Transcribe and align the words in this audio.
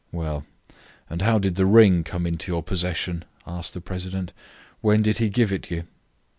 "Well, 0.11 0.47
and 1.11 1.21
how 1.21 1.37
did 1.37 1.53
the 1.57 1.67
ring 1.67 2.03
come 2.03 2.25
into 2.25 2.51
your 2.51 2.63
possession?" 2.63 3.23
asked 3.45 3.75
the 3.75 3.81
president. 3.81 4.33
"When 4.81 5.03
did 5.03 5.19
he 5.19 5.29
give 5.29 5.51
it 5.51 5.69
you?" 5.69 5.83